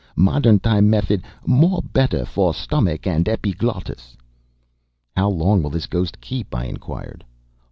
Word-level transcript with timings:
Modern 0.15 0.57
time 0.57 0.89
method 0.89 1.21
more 1.45 1.83
better 1.93 2.25
for 2.25 2.55
stomach 2.55 3.05
and 3.05 3.29
epiglottis." 3.29 4.17
"How 5.15 5.29
long 5.29 5.61
will 5.61 5.69
this 5.69 5.85
ghost 5.85 6.19
keep?" 6.19 6.55
I 6.55 6.63
inquired. 6.65 7.23